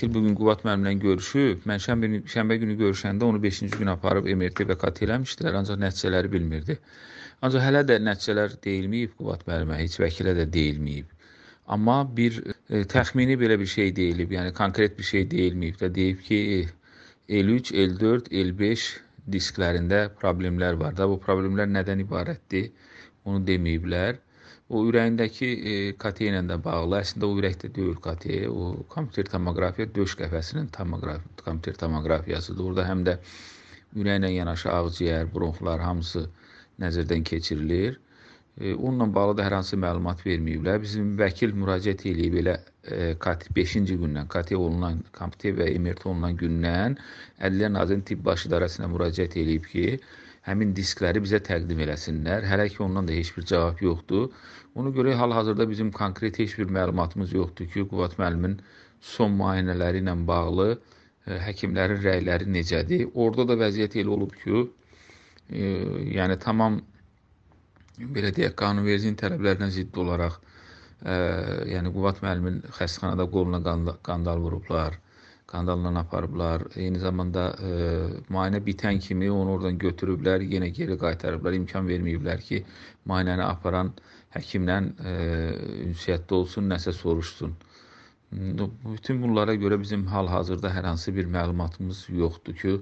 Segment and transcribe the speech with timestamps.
[0.00, 1.64] vəkil bu gün Qubad müəllimlə görüşüb.
[1.68, 6.30] Mən şənbə, şənbə günü görüşəndə onu 5-ci gün aparıb MRT və KT eləmişdilər, ancaq nəticələri
[6.32, 6.78] bilmirdi.
[7.44, 11.10] Ancaq hələ də nəticələr deyilməyib Qubad müəllimə, heç vəkilə də deyilməyib.
[11.68, 12.40] Amma bir
[12.70, 16.40] e, təxmini belə bir şey deyilib, yəni konkret bir şey deyilməyib də deyib ki,
[17.28, 18.88] L3, L4, L5
[19.36, 21.08] disklərində problemlər var da.
[21.08, 22.72] Bu problemlər nədən ibarətdir?
[23.28, 24.16] Onu deməyiblər.
[24.70, 27.00] O ürəyindəki e, KT ilə də bağlı.
[27.00, 32.68] Əslində o ürəkdə deyil KT, o kompüter tomoqrafiya döş qəfəsinin tomoqraf kompüter tomoqrafiyasıdır.
[32.68, 33.16] Orada həm də
[33.98, 36.28] ürəklə yanaşı ağciyər, bronxlar hamısı
[36.84, 37.98] nəzərdən keçirilir.
[38.60, 40.80] E, onunla bağlı da hər hansı məlumat verməyiblər.
[40.86, 46.38] Bizim vəkil müraciət eləyib elə e, KT 5-ci gündən, KT olunan, kompüter və MRT olunan
[46.40, 46.98] gündən
[47.48, 49.86] Ədliyyə Nazirinin Tibb Baş İdarəsinə müraciət eləyib ki,
[50.48, 52.46] həmin diskləri bizə təqdim eləsinlər.
[52.50, 54.28] Hələ ki ondan da heç bir cavab yoxdur.
[54.80, 58.56] Ona görə hal-hazırda bizim konkret heç bir məlumatımız yoxdur ki, Qüvat müəllimin
[59.14, 60.78] son müayinələri ilə bağlı ə,
[61.26, 63.08] e, həkimlərin rəyləri necədir?
[63.14, 64.64] Orada da vəziyyət elə olub ki,
[65.50, 65.74] e,
[66.16, 66.80] yəni tamam
[68.00, 70.42] belə deyək, qanunvericiliyin tələblərinə zidd olaraq ə,
[71.12, 71.18] e,
[71.74, 73.60] yəni Qüvat müəllimin xəstəxanada qoluna
[74.08, 74.96] qandal vurublar
[75.50, 76.62] qandalla aparıblar.
[76.76, 77.70] Eyni zamanda e,
[78.30, 81.56] müayinə bitən kimi onu oradan götürüblər, yenə geri qaytarıblar.
[81.58, 82.62] İmkan verməyiblər ki,
[83.10, 83.92] müayinəni aparan
[84.36, 84.78] həkimlə
[85.12, 85.16] e,
[85.88, 87.56] ünsiyyətdə olsun, nəsə soruşsun.
[88.30, 92.76] Bütün bunlara görə bizim hal-hazırda hər hansı bir məlumatımız yoxdur ki,